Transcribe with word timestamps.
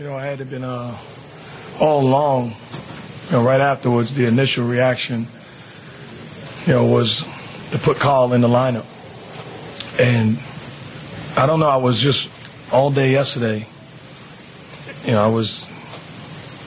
You 0.00 0.06
know, 0.06 0.16
I 0.16 0.24
had 0.24 0.48
been 0.48 0.64
uh, 0.64 0.96
all 1.78 2.08
along, 2.08 2.54
you 3.26 3.32
know, 3.32 3.44
right 3.44 3.60
afterwards, 3.60 4.14
the 4.14 4.24
initial 4.24 4.66
reaction, 4.66 5.26
you 6.64 6.72
know, 6.72 6.86
was 6.86 7.22
to 7.72 7.78
put 7.78 7.98
Carl 7.98 8.32
in 8.32 8.40
the 8.40 8.48
lineup. 8.48 8.86
And 10.00 10.38
I 11.38 11.44
don't 11.44 11.60
know, 11.60 11.68
I 11.68 11.76
was 11.76 12.00
just 12.00 12.30
all 12.72 12.90
day 12.90 13.12
yesterday, 13.12 13.66
you 15.04 15.12
know, 15.12 15.22
I 15.22 15.28
was 15.28 15.68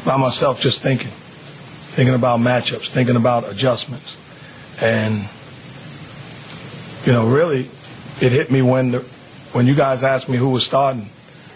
by 0.05 0.15
myself 0.15 0.61
just 0.61 0.83
thinking, 0.83 1.07
thinking 1.07 2.13
about 2.13 2.39
matchups, 2.39 2.89
thinking 2.89 3.15
about 3.15 3.49
adjustments. 3.49 4.15
And, 4.79 5.27
you 7.03 7.11
know, 7.11 7.25
really, 7.25 7.67
it 8.21 8.31
hit 8.31 8.51
me 8.51 8.61
when 8.61 8.91
the, 8.91 8.99
when 9.53 9.65
you 9.65 9.73
guys 9.73 10.03
asked 10.03 10.29
me 10.29 10.37
who 10.37 10.49
was 10.49 10.63
starting, 10.63 11.09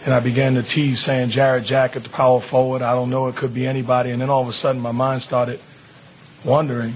and 0.07 0.13
I 0.13 0.21
began 0.21 0.53
to 0.53 0.63
tease 0.63 1.01
saying 1.01 1.31
Jarrett 1.31 1.65
Jack 1.65 1.97
at 1.97 2.03
the 2.05 2.09
power 2.09 2.39
forward. 2.39 2.81
I 2.81 2.93
don't 2.93 3.09
know, 3.09 3.27
it 3.27 3.35
could 3.35 3.53
be 3.53 3.67
anybody. 3.67 4.11
And 4.11 4.21
then 4.21 4.29
all 4.29 4.41
of 4.41 4.47
a 4.47 4.53
sudden, 4.53 4.81
my 4.81 4.93
mind 4.93 5.21
started 5.21 5.59
wondering. 6.45 6.93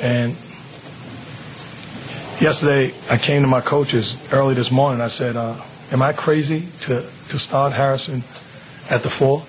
And 0.00 0.36
yesterday, 2.40 2.94
I 3.10 3.18
came 3.18 3.42
to 3.42 3.48
my 3.48 3.60
coaches 3.60 4.22
early 4.32 4.54
this 4.54 4.70
morning. 4.70 5.00
I 5.00 5.08
said, 5.08 5.34
uh, 5.34 5.56
"Am 5.90 6.00
I 6.00 6.12
crazy 6.12 6.68
to 6.82 7.04
to 7.30 7.38
start 7.40 7.72
Harrison 7.72 8.22
at 8.88 9.02
the 9.02 9.10
four? 9.10 9.42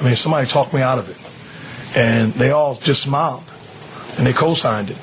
I 0.00 0.04
mean, 0.04 0.14
somebody 0.14 0.46
talked 0.46 0.72
me 0.72 0.82
out 0.82 1.00
of 1.00 1.10
it." 1.10 1.98
And 1.98 2.32
they 2.34 2.52
all 2.52 2.76
just 2.76 3.02
smiled 3.02 3.42
and 4.18 4.24
they 4.24 4.32
co-signed 4.32 4.90
it. 4.90 4.98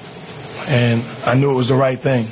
And 0.70 1.03
I 1.25 1.34
knew 1.34 1.52
it 1.52 1.55
was 1.55 1.67
the 1.67 1.75
right 1.75 2.00
thing. 2.00 2.31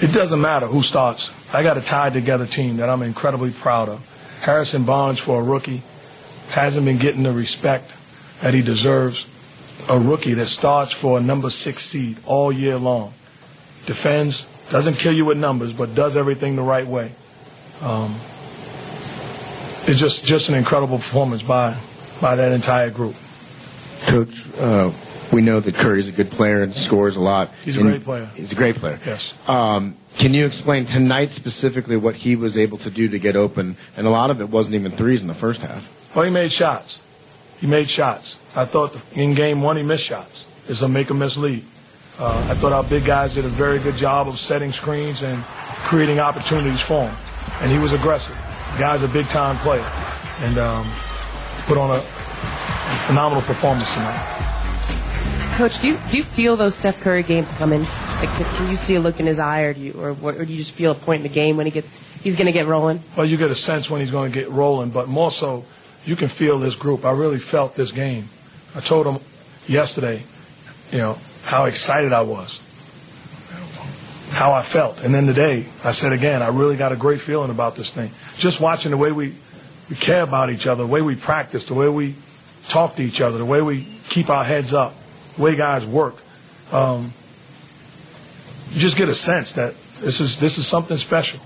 It 0.00 0.14
doesn't 0.14 0.40
matter 0.40 0.68
who 0.68 0.82
starts. 0.82 1.34
I 1.52 1.64
got 1.64 1.76
a 1.76 1.80
tied 1.80 2.12
together 2.12 2.46
team 2.46 2.76
that 2.76 2.88
I'm 2.88 3.02
incredibly 3.02 3.50
proud 3.50 3.88
of. 3.88 4.11
Harrison 4.42 4.84
Barnes 4.84 5.20
for 5.20 5.40
a 5.40 5.42
rookie 5.44 5.82
hasn't 6.50 6.84
been 6.84 6.98
getting 6.98 7.22
the 7.22 7.32
respect 7.32 7.88
that 8.40 8.52
he 8.52 8.60
deserves. 8.60 9.28
A 9.88 9.98
rookie 9.98 10.34
that 10.34 10.46
starts 10.46 10.92
for 10.92 11.16
a 11.16 11.20
number 11.20 11.48
six 11.48 11.84
seed 11.84 12.16
all 12.26 12.50
year 12.52 12.76
long. 12.76 13.14
Defends, 13.86 14.48
doesn't 14.68 14.94
kill 14.94 15.12
you 15.12 15.24
with 15.24 15.38
numbers, 15.38 15.72
but 15.72 15.94
does 15.94 16.16
everything 16.16 16.56
the 16.56 16.62
right 16.62 16.86
way. 16.86 17.12
Um, 17.82 18.16
it's 19.86 19.98
just, 19.98 20.24
just 20.24 20.48
an 20.48 20.56
incredible 20.56 20.96
performance 20.98 21.44
by, 21.44 21.76
by 22.20 22.34
that 22.34 22.50
entire 22.50 22.90
group. 22.90 23.14
Coach, 24.06 24.44
uh, 24.58 24.90
we 25.32 25.40
know 25.40 25.60
that 25.60 25.76
Curry's 25.76 26.08
a 26.08 26.12
good 26.12 26.32
player 26.32 26.62
and 26.62 26.72
scores 26.72 27.14
a 27.14 27.20
lot. 27.20 27.50
He's 27.64 27.76
a 27.76 27.80
And 27.80 27.90
great 27.90 28.02
player. 28.04 28.28
He's 28.34 28.50
a 28.50 28.56
great 28.56 28.74
player. 28.74 28.98
Yes. 29.06 29.34
Um, 29.48 29.96
can 30.16 30.34
you 30.34 30.46
explain 30.46 30.84
tonight 30.84 31.30
specifically 31.30 31.96
what 31.96 32.14
he 32.14 32.36
was 32.36 32.56
able 32.58 32.78
to 32.78 32.90
do 32.90 33.08
to 33.08 33.18
get 33.18 33.36
open? 33.36 33.76
And 33.96 34.06
a 34.06 34.10
lot 34.10 34.30
of 34.30 34.40
it 34.40 34.48
wasn't 34.48 34.74
even 34.76 34.92
threes 34.92 35.22
in 35.22 35.28
the 35.28 35.34
first 35.34 35.60
half. 35.60 35.88
Well, 36.14 36.24
he 36.24 36.30
made 36.30 36.52
shots. 36.52 37.00
He 37.58 37.66
made 37.66 37.88
shots. 37.88 38.38
I 38.54 38.64
thought 38.64 38.96
in 39.14 39.34
game 39.34 39.62
one 39.62 39.76
he 39.76 39.82
missed 39.82 40.04
shots. 40.04 40.46
It's 40.68 40.82
a 40.82 40.88
make 40.88 41.10
or 41.10 41.14
miss 41.14 41.36
lead. 41.36 41.64
Uh, 42.18 42.46
I 42.50 42.54
thought 42.54 42.72
our 42.72 42.84
big 42.84 43.04
guys 43.04 43.34
did 43.34 43.44
a 43.44 43.48
very 43.48 43.78
good 43.78 43.96
job 43.96 44.28
of 44.28 44.38
setting 44.38 44.70
screens 44.70 45.22
and 45.22 45.42
creating 45.44 46.20
opportunities 46.20 46.80
for 46.80 47.08
him. 47.08 47.14
And 47.62 47.70
he 47.70 47.78
was 47.78 47.92
aggressive. 47.92 48.36
The 48.74 48.78
guy's 48.78 49.02
a 49.02 49.08
big 49.08 49.26
time 49.26 49.56
player. 49.58 49.84
And 50.40 50.58
um, 50.58 50.84
put 51.66 51.78
on 51.78 51.90
a 51.96 52.00
phenomenal 53.06 53.42
performance 53.42 53.92
tonight. 53.92 54.28
Coach, 55.56 55.80
do 55.80 55.88
you 55.88 55.98
do 56.10 56.18
you 56.18 56.24
feel 56.24 56.56
those 56.56 56.74
Steph 56.74 57.00
Curry 57.00 57.22
games 57.22 57.50
coming? 57.52 57.86
Like, 58.22 58.30
can, 58.36 58.54
can 58.54 58.70
you 58.70 58.76
see 58.76 58.94
a 58.94 59.00
look 59.00 59.18
in 59.18 59.26
his 59.26 59.40
eye, 59.40 59.62
or 59.62 59.74
do 59.74 59.80
you, 59.80 59.92
or, 59.94 60.10
or 60.22 60.44
do 60.44 60.52
you 60.52 60.56
just 60.58 60.74
feel 60.74 60.92
a 60.92 60.94
point 60.94 61.18
in 61.18 61.22
the 61.24 61.34
game 61.34 61.56
when 61.56 61.66
he 61.66 61.72
gets 61.72 61.90
he's 62.22 62.36
going 62.36 62.46
to 62.46 62.52
get 62.52 62.68
rolling? 62.68 63.02
Well, 63.16 63.26
you 63.26 63.36
get 63.36 63.50
a 63.50 63.56
sense 63.56 63.90
when 63.90 64.00
he's 64.00 64.12
going 64.12 64.30
to 64.30 64.38
get 64.38 64.48
rolling, 64.48 64.90
but 64.90 65.08
more 65.08 65.32
so, 65.32 65.64
you 66.04 66.14
can 66.14 66.28
feel 66.28 66.60
this 66.60 66.76
group. 66.76 67.04
I 67.04 67.10
really 67.10 67.40
felt 67.40 67.74
this 67.74 67.90
game. 67.90 68.28
I 68.76 68.80
told 68.80 69.08
him 69.08 69.18
yesterday, 69.66 70.22
you 70.92 70.98
know, 70.98 71.18
how 71.42 71.64
excited 71.64 72.12
I 72.12 72.22
was, 72.22 72.60
how 74.30 74.52
I 74.52 74.62
felt. 74.62 75.00
And 75.02 75.12
then 75.12 75.26
today, 75.26 75.66
I 75.82 75.90
said 75.90 76.12
again, 76.12 76.42
I 76.42 76.48
really 76.50 76.76
got 76.76 76.92
a 76.92 76.96
great 76.96 77.20
feeling 77.20 77.50
about 77.50 77.74
this 77.74 77.90
thing. 77.90 78.12
Just 78.36 78.60
watching 78.60 78.92
the 78.92 78.96
way 78.96 79.10
we, 79.10 79.34
we 79.90 79.96
care 79.96 80.22
about 80.22 80.48
each 80.48 80.68
other, 80.68 80.84
the 80.84 80.88
way 80.88 81.02
we 81.02 81.16
practice, 81.16 81.64
the 81.64 81.74
way 81.74 81.88
we 81.88 82.14
talk 82.68 82.94
to 82.96 83.02
each 83.02 83.20
other, 83.20 83.38
the 83.38 83.44
way 83.44 83.62
we 83.62 83.88
keep 84.08 84.30
our 84.30 84.44
heads 84.44 84.72
up, 84.72 84.94
the 85.34 85.42
way 85.42 85.56
guys 85.56 85.84
work. 85.84 86.14
Um, 86.70 87.12
you 88.72 88.80
just 88.80 88.96
get 88.96 89.08
a 89.08 89.14
sense 89.14 89.52
that 89.52 89.74
this 90.00 90.20
is 90.20 90.38
this 90.38 90.58
is 90.58 90.66
something 90.66 90.96
special 90.96 91.40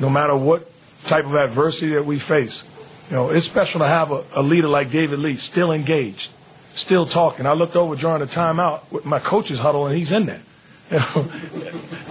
no 0.00 0.08
matter 0.08 0.34
what 0.34 0.66
type 1.04 1.24
of 1.24 1.34
adversity 1.34 1.92
that 1.92 2.04
we 2.04 2.18
face. 2.18 2.64
You 3.10 3.16
know, 3.16 3.30
it's 3.30 3.44
special 3.46 3.80
to 3.80 3.86
have 3.86 4.10
a, 4.12 4.24
a 4.34 4.42
leader 4.42 4.68
like 4.68 4.90
David 4.90 5.18
Lee 5.18 5.34
still 5.34 5.72
engaged, 5.72 6.30
still 6.72 7.06
talking. 7.06 7.46
I 7.46 7.52
looked 7.52 7.76
over 7.76 7.96
during 7.96 8.20
the 8.20 8.26
timeout 8.26 8.80
with 8.90 9.04
my 9.04 9.18
coach's 9.18 9.58
huddle, 9.58 9.86
and 9.86 9.96
he's 9.96 10.12
in 10.12 10.26
there. 10.26 10.42
You 10.90 10.98
know? 10.98 11.30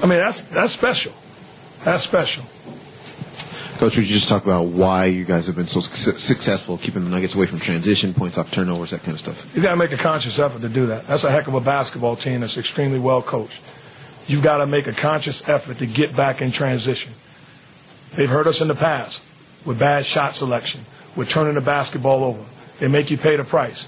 I 0.04 0.06
mean, 0.06 0.20
that's 0.20 0.42
that's 0.44 0.74
special. 0.74 1.14
That's 1.84 2.04
special. 2.04 2.44
Coach, 3.78 3.96
would 3.96 4.10
you 4.10 4.14
just 4.14 4.28
talk 4.28 4.44
about 4.44 4.66
why 4.66 5.06
you 5.06 5.24
guys 5.24 5.48
have 5.48 5.56
been 5.56 5.66
so 5.66 5.80
su- 5.80 6.12
successful 6.18 6.78
keeping 6.78 7.06
the 7.06 7.10
Nuggets 7.10 7.34
away 7.34 7.46
from 7.46 7.60
transition, 7.60 8.14
points 8.14 8.38
off 8.38 8.52
turnovers, 8.52 8.90
that 8.90 9.02
kind 9.04 9.14
of 9.14 9.22
stuff? 9.22 9.56
You 9.56 9.62
got 9.62 9.70
to 9.70 9.78
make 9.78 9.94
a 9.94 9.98
conscious 9.98 10.38
effort 10.38 10.62
to 10.64 10.68
do 10.70 10.88
that. 10.88 11.08
That's 11.08 11.24
a 11.24 11.32
heck 11.32 11.48
of 11.48 11.54
a 11.54 11.62
basketball 11.62 12.18
team 12.18 12.42
that's 12.42 12.58
extremely 12.58 13.00
well 13.00 13.22
coached. 13.22 13.62
You've 14.30 14.44
got 14.44 14.60
to 14.60 14.68
make 14.68 14.86
a 14.86 14.94
conscious 14.94 15.50
effort 15.50 15.80
to 15.80 15.88
get 15.88 16.16
back 16.16 16.40
in 16.40 16.52
transition. 16.52 17.14
They've 18.16 18.30
hurt 18.30 18.46
us 18.46 18.62
in 18.62 18.68
the 18.68 18.76
past 18.76 19.24
with 19.66 19.80
bad 19.80 20.06
shot 20.06 20.36
selection, 20.36 20.82
with 21.16 21.30
turning 21.30 21.56
the 21.56 21.62
basketball 21.62 22.24
over. 22.24 22.44
They 22.78 22.88
make 22.88 23.10
you 23.10 23.18
pay 23.18 23.38
the 23.38 23.44
price. 23.44 23.88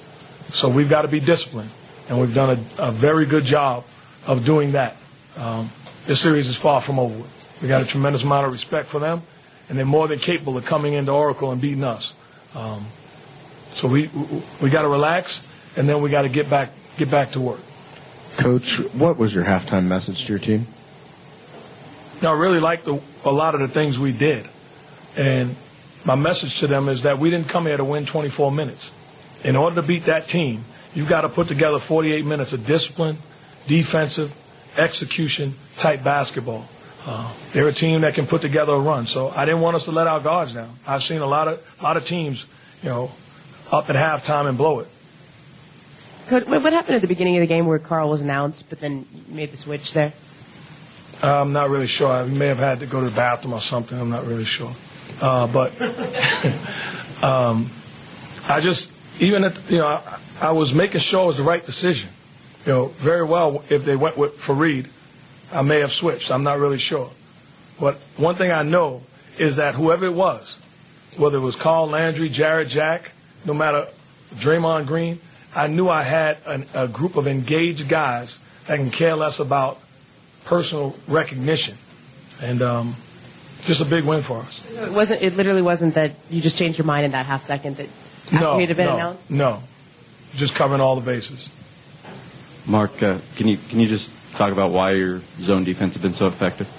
So 0.50 0.68
we've 0.68 0.90
got 0.90 1.04
to 1.04 1.08
be 1.08 1.20
disciplined, 1.20 1.70
and 2.10 2.20
we've 2.20 2.34
done 2.34 2.58
a, 2.80 2.88
a 2.88 2.92
very 2.92 3.28
good 3.28 3.44
job 3.46 3.84
of 4.26 4.44
doing 4.44 4.72
that. 4.72 4.96
Um, 5.38 5.70
this 6.08 6.20
series 6.20 6.50
is 6.50 6.58
far 6.58 6.82
from 6.82 6.98
over. 6.98 7.24
We 7.62 7.68
got 7.68 7.84
a 7.84 7.86
tremendous 7.86 8.24
amount 8.24 8.48
of 8.48 8.52
respect 8.52 8.88
for 8.88 8.98
them, 8.98 9.22
and 9.70 9.78
they're 9.78 9.86
more 9.86 10.08
than 10.08 10.18
capable 10.18 10.58
of 10.58 10.66
coming 10.66 10.94
into 10.94 11.12
Oracle 11.12 11.52
and 11.52 11.62
beating 11.62 11.84
us. 11.84 12.16
Um, 12.56 12.88
so 13.70 13.88
we 13.88 14.10
we 14.60 14.72
got 14.72 14.82
to 14.82 14.90
relax, 14.90 15.48
and 15.78 15.88
then 15.88 16.02
we 16.02 16.10
got 16.10 16.24
to 16.24 16.30
get 16.30 16.50
back 16.50 16.72
get 16.98 17.12
back 17.12 17.32
to 17.34 17.40
work. 17.40 17.60
Coach, 18.38 18.78
what 18.94 19.18
was 19.18 19.34
your 19.34 19.44
halftime 19.44 19.86
message 19.86 20.26
to 20.26 20.34
your 20.34 20.40
team? 20.40 20.66
You 22.16 22.22
know, 22.24 22.34
I 22.34 22.38
really 22.38 22.60
liked 22.60 22.86
the, 22.86 23.00
a 23.26 23.32
lot 23.32 23.56
of 23.56 23.62
the 23.62 23.68
things 23.68 23.98
we 24.00 24.12
did, 24.12 24.48
and 25.16 25.56
my 26.06 26.16
message 26.16 26.60
to 26.60 26.68
them 26.68 26.90
is 26.90 27.04
that 27.04 27.20
we 27.20 27.30
didn't 27.30 27.50
come 27.50 27.66
here 27.66 27.78
to 27.78 27.84
win 27.84 28.06
24 28.06 28.52
minutes. 28.52 28.92
In 29.44 29.56
order 29.56 29.76
to 29.78 29.82
beat 29.82 30.06
that 30.06 30.28
team, 30.28 30.64
you've 30.94 31.10
got 31.10 31.22
to 31.22 31.30
put 31.30 31.48
together 31.48 31.80
48 31.80 32.26
minutes 32.26 32.54
of 32.54 32.66
discipline, 32.66 33.18
defensive, 33.68 34.34
execution 34.78 35.56
type 35.78 36.04
basketball. 36.04 36.68
Uh, 37.06 37.32
they're 37.52 37.68
a 37.68 37.74
team 37.74 38.02
that 38.02 38.14
can 38.14 38.28
put 38.28 38.42
together 38.42 38.74
a 38.74 38.80
run. 38.80 39.08
So 39.08 39.30
I 39.30 39.46
didn't 39.46 39.62
want 39.62 39.76
us 39.76 39.86
to 39.86 39.92
let 39.92 40.08
our 40.08 40.20
guards 40.20 40.54
down. 40.54 40.78
I've 40.86 41.04
seen 41.04 41.22
a 41.22 41.26
lot 41.26 41.48
of 41.48 41.62
a 41.80 41.84
lot 41.84 41.98
of 41.98 42.06
teams, 42.06 42.46
you 42.84 42.90
know, 42.90 43.12
up 43.72 43.90
at 43.90 43.96
halftime 43.96 44.48
and 44.48 44.58
blow 44.58 44.80
it. 44.80 44.88
What 46.30 46.74
happened 46.74 46.96
at 46.96 47.02
the 47.02 47.08
beginning 47.08 47.38
of 47.38 47.42
the 47.42 47.48
game 47.48 47.66
where 47.66 47.80
Carl 47.80 48.10
was 48.10 48.22
announced, 48.22 48.70
but 48.70 48.80
then 48.80 49.06
made 49.28 49.52
the 49.52 49.58
switch 49.58 49.94
there? 49.94 50.14
I'm 51.22 51.54
not 51.54 51.70
really 51.70 51.88
sure. 51.88 52.10
I 52.10 52.26
may 52.26 52.48
have 52.48 52.58
had 52.58 52.80
to 52.80 52.86
go 52.86 53.02
to 53.02 53.10
the 53.10 53.16
bathroom 53.16 53.54
or 53.54 53.62
something. 53.62 54.00
I'm 54.00 54.10
not 54.10 54.26
really 54.26 54.46
sure. 54.46 54.74
Uh, 55.22 55.48
but 55.48 55.74
um, 57.24 57.70
I 58.48 58.60
just, 58.60 58.92
even 59.20 59.44
at, 59.44 59.60
you 59.70 59.78
know, 59.78 59.88
I, 59.88 60.20
I 60.40 60.52
was 60.52 60.74
making 60.74 61.02
sure 61.02 61.24
it 61.24 61.28
was 61.28 61.38
the 61.38 61.44
right 61.44 61.64
decision. 61.64 62.10
You 62.66 62.72
know, 62.72 62.86
very 62.88 63.24
well, 63.24 63.64
if 63.70 63.86
they 63.86 63.96
went 63.96 64.18
with 64.18 64.38
Faried, 64.38 64.88
I 65.52 65.62
may 65.62 65.80
have 65.80 65.92
switched. 65.92 66.32
I'm 66.32 66.44
not 66.44 66.60
really 66.60 66.80
sure. 66.80 67.12
But 67.80 67.96
one 68.18 68.36
thing 68.36 68.52
I 68.52 68.64
know 68.64 69.04
is 69.38 69.58
that 69.58 69.76
whoever 69.76 70.06
it 70.06 70.14
was, 70.14 70.58
whether 71.18 71.38
it 71.38 71.42
was 71.42 71.56
Carl 71.56 71.88
Landry, 71.88 72.30
Jarrett 72.30 72.70
Jack, 72.70 73.12
no 73.46 73.54
matter 73.54 73.88
Draymond 74.36 74.88
Green, 74.88 75.20
I 75.56 75.68
knew 75.68 75.90
I 75.90 76.04
had 76.04 76.38
an, 76.46 76.66
a 76.74 76.88
group 76.88 77.16
of 77.18 77.28
engaged 77.28 77.88
guys 77.90 78.40
that 78.68 78.78
can 78.78 78.90
care 78.90 79.16
less 79.16 79.40
about 79.40 79.80
personal 80.46 80.96
recognition, 81.08 81.78
and 82.42 82.62
um, 82.62 82.96
just 83.62 83.82
a 83.82 83.86
big 83.86 84.06
win 84.06 84.22
for 84.22 84.40
us. 84.40 84.62
So 84.74 84.86
it 84.86 84.92
wasn't. 84.92 85.22
It 85.22 85.36
literally 85.36 85.62
wasn't 85.62 85.96
that 85.96 86.16
you 86.30 86.42
just 86.42 86.58
changed 86.58 86.78
your 86.78 86.86
mind 86.86 87.06
in 87.06 87.12
that 87.12 87.26
half 87.26 87.44
second 87.44 87.78
that 87.78 87.88
after 88.28 88.40
No, 88.40 88.60
it 88.60 88.68
had 88.70 88.78
been 88.78 88.86
no, 88.88 88.96
announced. 88.96 89.30
no, 89.30 89.64
just 90.36 90.56
covering 90.56 90.82
all 90.82 90.96
the 90.96 91.02
bases. 91.02 91.50
Mark, 92.66 93.02
uh, 93.04 93.18
can 93.36 93.48
you 93.48 93.58
can 93.70 93.80
you 93.80 93.88
just 93.88 94.12
talk 94.34 94.52
about 94.52 94.72
why 94.72 94.92
your 94.94 95.22
zone 95.40 95.64
defense 95.64 95.96
has 95.96 96.02
been 96.02 96.14
so 96.14 96.28
effective? 96.28 96.70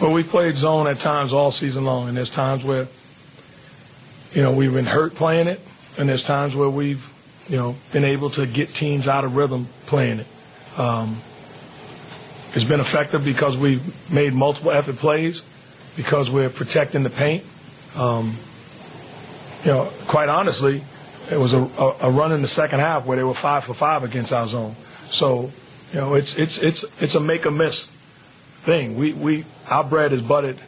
Well, 0.00 0.12
we 0.12 0.24
played 0.24 0.56
zone 0.56 0.86
at 0.88 0.98
times 0.98 1.32
all 1.32 1.50
season 1.50 1.84
long, 1.84 2.08
and 2.08 2.16
there's 2.16 2.28
times 2.30 2.62
where, 2.64 2.86
you 4.32 4.42
know, 4.42 4.52
we've 4.52 4.72
been 4.72 4.84
hurt 4.84 5.14
playing 5.14 5.46
it, 5.46 5.60
and 5.96 6.06
there's 6.08 6.22
times 6.22 6.54
where 6.54 6.68
we've, 6.68 7.08
you 7.48 7.56
know, 7.56 7.76
been 7.92 8.04
able 8.04 8.30
to 8.30 8.46
get 8.46 8.70
teams 8.70 9.06
out 9.06 9.24
of 9.24 9.36
rhythm 9.36 9.68
playing 9.86 10.20
it. 10.20 10.26
Um, 10.76 11.18
it's 12.54 12.64
been 12.64 12.80
effective 12.80 13.24
because 13.24 13.56
we've 13.56 14.10
made 14.10 14.32
multiple 14.32 14.70
effort 14.70 14.96
plays, 14.96 15.44
because 15.96 16.30
we're 16.30 16.50
protecting 16.50 17.02
the 17.02 17.10
paint. 17.10 17.44
Um, 17.94 18.36
you 19.64 19.70
know, 19.70 19.90
quite 20.06 20.28
honestly, 20.28 20.82
it 21.30 21.38
was 21.38 21.52
a, 21.52 21.58
a, 21.58 22.10
run 22.10 22.32
in 22.32 22.42
the 22.42 22.48
second 22.48 22.80
half 22.80 23.04
where 23.04 23.16
they 23.16 23.24
were 23.24 23.34
five 23.34 23.64
for 23.64 23.74
five 23.74 24.04
against 24.04 24.32
our 24.32 24.46
zone. 24.46 24.76
So, 25.06 25.50
you 25.92 26.00
know, 26.00 26.14
it's 26.14 26.36
it's 26.36 26.58
it's 26.58 26.84
it's 27.00 27.14
a 27.14 27.20
make 27.20 27.46
or 27.46 27.50
miss 27.50 27.90
thing. 28.62 28.96
We 28.96 29.12
we 29.12 29.44
our 29.68 29.84
bread 29.84 30.12
is 30.12 30.22
buttered 30.22 30.58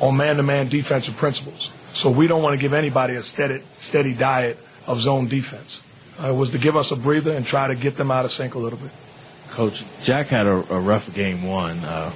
on 0.00 0.16
man-to-man 0.16 0.68
defensive 0.68 1.16
principles. 1.16 1.72
So 1.92 2.10
we 2.10 2.26
don't 2.26 2.42
want 2.42 2.54
to 2.54 2.60
give 2.60 2.72
anybody 2.72 3.14
a 3.14 3.22
steady 3.22 3.62
steady 3.78 4.14
diet 4.14 4.58
of 4.86 5.00
zone 5.00 5.28
defense. 5.28 5.82
Uh, 6.22 6.28
it 6.28 6.34
was 6.34 6.50
to 6.50 6.58
give 6.58 6.76
us 6.76 6.90
a 6.90 6.96
breather 6.96 7.32
and 7.32 7.46
try 7.46 7.68
to 7.68 7.74
get 7.74 7.96
them 7.96 8.10
out 8.10 8.24
of 8.24 8.30
sync 8.30 8.54
a 8.54 8.58
little 8.58 8.78
bit. 8.78 8.90
Coach, 9.50 9.84
Jack 10.02 10.28
had 10.28 10.46
a, 10.46 10.54
a 10.72 10.80
rough 10.80 11.12
game 11.14 11.42
one. 11.42 11.78
Uh, 11.80 12.10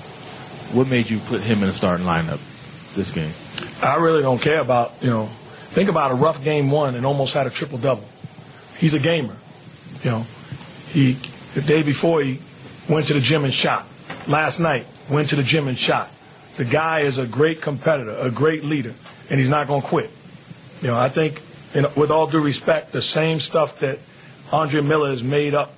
what 0.73 0.89
made 0.89 1.11
you 1.11 1.19
put 1.21 1.41
him 1.41 1.61
in 1.61 1.67
the 1.67 1.73
starting 1.73 2.07
lineup 2.07 2.41
this 2.95 3.11
game? 3.11 3.33
I 3.83 3.97
really 3.97 4.23
don't 4.23 4.41
care 4.41 4.61
about, 4.61 4.93
you 5.01 5.11
know, 5.11 5.27
think 5.71 5.89
about 5.89 6.11
a 6.11 6.15
rough 6.15 6.43
game 6.45 6.71
one 6.71 6.95
and 6.95 7.05
almost 7.05 7.35
had 7.35 7.47
a 7.47 7.51
triple 7.51 7.79
double. 7.79 8.05
He's 8.77 8.95
a 8.95 9.01
gamer. 9.01 9.37
You 10.03 10.11
know, 10.11 10.27
he, 10.89 11.19
the 11.55 11.63
day 11.63 11.83
before 11.83 12.23
he 12.23 12.41
went 12.89 13.07
to 13.09 13.15
the 13.15 13.21
gym 13.21 13.45
and 13.45 13.53
shot. 13.53 13.87
Last 14.27 14.59
night, 14.59 14.87
went 15.11 15.31
to 15.31 15.37
the 15.37 15.43
gym 15.43 15.69
and 15.69 15.79
shot. 15.79 16.11
The 16.57 16.65
guy 16.65 17.01
is 17.01 17.19
a 17.19 17.27
great 17.27 17.61
competitor, 17.61 18.17
a 18.19 18.31
great 18.31 18.65
leader, 18.65 18.95
and 19.29 19.39
he's 19.39 19.49
not 19.49 19.67
going 19.67 19.83
to 19.83 19.87
quit. 19.87 20.11
You 20.81 20.89
know, 20.89 20.97
I 20.97 21.09
think, 21.09 21.43
know, 21.83 21.93
with 21.97 22.11
all 22.11 22.27
due 22.27 22.41
respect, 22.41 22.93
the 22.93 23.03
same 23.03 23.41
stuff 23.41 23.81
that 23.81 23.99
Andre 24.53 24.81
Miller 24.81 25.11
is 25.11 25.23
made 25.23 25.55
up 25.55 25.75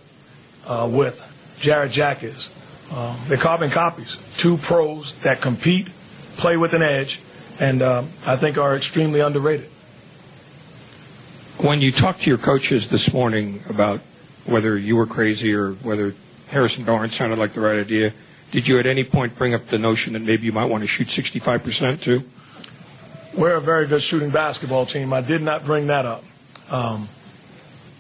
uh, 0.66 0.88
with, 0.90 1.22
Jarrett 1.60 1.92
Jack 1.92 2.22
is. 2.22 2.50
Uh, 2.90 3.16
they're 3.26 3.38
carbon 3.38 3.70
copies. 3.70 4.16
Two 4.36 4.56
pros 4.56 5.14
that 5.20 5.40
compete, 5.40 5.88
play 6.36 6.56
with 6.56 6.72
an 6.72 6.82
edge, 6.82 7.20
and 7.58 7.82
um, 7.82 8.10
I 8.26 8.36
think 8.36 8.58
are 8.58 8.76
extremely 8.76 9.20
underrated. 9.20 9.70
When 11.58 11.80
you 11.80 11.90
talked 11.90 12.22
to 12.22 12.30
your 12.30 12.38
coaches 12.38 12.88
this 12.88 13.14
morning 13.14 13.62
about 13.68 14.00
whether 14.44 14.76
you 14.76 14.96
were 14.96 15.06
crazy 15.06 15.54
or 15.54 15.72
whether 15.72 16.14
Harrison 16.48 16.84
Barnes 16.84 17.14
sounded 17.14 17.38
like 17.38 17.52
the 17.52 17.60
right 17.60 17.78
idea, 17.78 18.12
did 18.52 18.68
you 18.68 18.78
at 18.78 18.86
any 18.86 19.04
point 19.04 19.36
bring 19.36 19.54
up 19.54 19.66
the 19.68 19.78
notion 19.78 20.12
that 20.12 20.22
maybe 20.22 20.46
you 20.46 20.52
might 20.52 20.66
want 20.66 20.82
to 20.82 20.86
shoot 20.86 21.08
65% 21.08 22.00
too? 22.00 22.24
We're 23.36 23.56
a 23.56 23.60
very 23.60 23.86
good 23.86 24.02
shooting 24.02 24.30
basketball 24.30 24.86
team. 24.86 25.12
I 25.12 25.20
did 25.20 25.42
not 25.42 25.66
bring 25.66 25.88
that 25.88 26.06
up. 26.06 26.24
Um, 26.70 27.06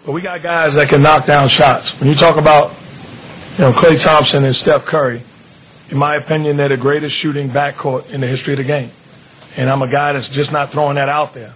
but 0.06 0.12
we 0.12 0.22
got 0.22 0.42
guys 0.42 0.76
that 0.76 0.88
can 0.88 1.02
knock 1.02 1.26
down 1.26 1.48
shots. 1.48 2.00
When 2.00 2.08
you 2.08 2.14
talk 2.14 2.38
about, 2.38 2.70
you 3.58 3.64
know, 3.64 3.72
Klay 3.72 4.02
Thompson 4.02 4.44
and 4.44 4.56
Steph 4.56 4.86
Curry, 4.86 5.20
in 5.90 5.98
my 5.98 6.16
opinion, 6.16 6.56
they're 6.56 6.70
the 6.70 6.78
greatest 6.78 7.14
shooting 7.14 7.50
backcourt 7.50 8.10
in 8.10 8.22
the 8.22 8.26
history 8.26 8.54
of 8.54 8.58
the 8.58 8.64
game. 8.64 8.90
And 9.58 9.68
I'm 9.68 9.82
a 9.82 9.88
guy 9.88 10.14
that's 10.14 10.30
just 10.30 10.52
not 10.52 10.70
throwing 10.70 10.94
that 10.94 11.10
out 11.10 11.34
there. 11.34 11.52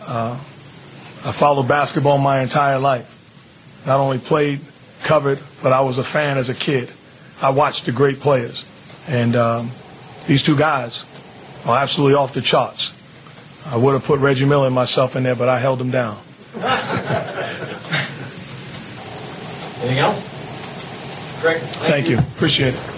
Uh, 0.00 0.32
I 1.24 1.32
followed 1.32 1.68
basketball 1.68 2.16
my 2.16 2.40
entire 2.40 2.78
life. 2.78 3.14
Not 3.86 4.00
only 4.00 4.18
played, 4.18 4.60
covered, 5.02 5.38
but 5.62 5.72
I 5.72 5.82
was 5.82 5.98
a 5.98 6.04
fan 6.04 6.38
as 6.38 6.48
a 6.48 6.54
kid. 6.54 6.90
I 7.42 7.50
watched 7.50 7.84
the 7.84 7.92
great 7.92 8.20
players. 8.20 8.64
And 9.06 9.36
um, 9.36 9.70
these 10.26 10.42
two 10.42 10.56
guys 10.56 11.04
are 11.66 11.76
absolutely 11.76 12.14
off 12.14 12.32
the 12.32 12.40
charts. 12.40 12.94
I 13.66 13.76
would 13.76 13.92
have 13.92 14.04
put 14.04 14.20
Reggie 14.20 14.46
Miller 14.46 14.66
and 14.66 14.74
myself 14.74 15.16
in 15.16 15.22
there, 15.22 15.34
but 15.36 15.48
I 15.48 15.58
held 15.58 15.80
him 15.80 15.90
down. 15.90 16.18
Anything 19.80 19.98
else? 19.98 21.40
Great. 21.40 21.62
Thank 21.62 22.08
you. 22.08 22.18
Appreciate 22.18 22.74
it. 22.74 22.97